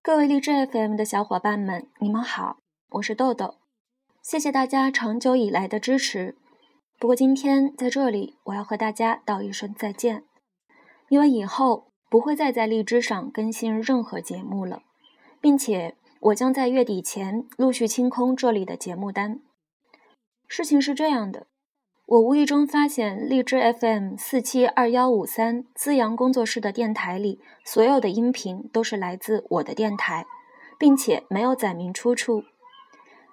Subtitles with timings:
[0.00, 2.58] 各位荔枝 FM 的小伙伴们，你们好，
[2.90, 3.56] 我是豆豆，
[4.22, 6.36] 谢谢大家长久以来的支持。
[6.98, 10.24] 不过今天在这里，我要和大家道一声再见，
[11.08, 14.82] 因为以后不会再在荔枝上更新任何节目了，
[15.40, 19.40] 并且我将在月底前陆续清空这里的节目单。
[20.46, 21.48] 事情是这样的。
[22.08, 30.24] 我无意中发现荔枝 FM 四七二幺五三资阳工作室的电台里，所有的音频都是来自我的电台，
[30.78, 32.44] 并且没有载明出处。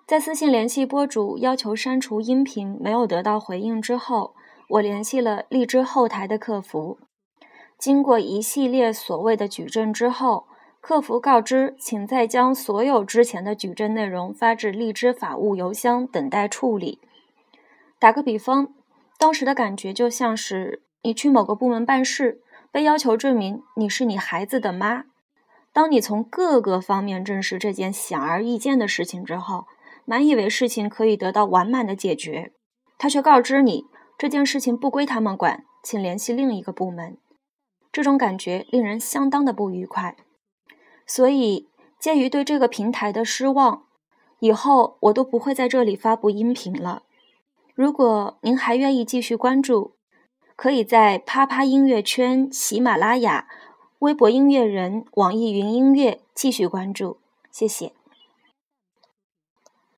[0.05, 4.35] 在私信联系播主要求删除音频没有得到回应之后，
[4.67, 6.97] 我联系了荔枝后台的客服。
[7.79, 10.47] 经过一系列所谓的举证之后，
[10.81, 16.99] 客服告知，请再将所有之前的举证内容发至荔枝法务邮箱，等待处理。
[17.99, 18.73] 打个比方，
[19.17, 22.41] 当时的感觉就像是你去某个部门办事，
[22.71, 25.05] 被要求证明你是你孩子的妈。
[25.71, 29.65] 当你从各个方面证实这件显而易见的事情之后，
[30.05, 32.53] 满以为事情可以得到完满的解决，
[32.97, 33.85] 他却告知你
[34.17, 37.17] 这件事情不归他们管，请联系另一个部门。
[37.91, 40.17] 这种感觉令人相当的不愉快。
[41.07, 41.69] 所以，
[41.99, 43.83] 鉴于对这个平台的失望，
[44.39, 47.03] 以后我都不会在这里发布音频了。
[47.75, 49.91] 如果您还愿意继续关注，
[50.55, 53.49] 可以在啪啪音乐圈、喜马拉雅、
[53.99, 57.17] 微博音乐人、网易云音乐继续关注，
[57.51, 57.91] 谢谢。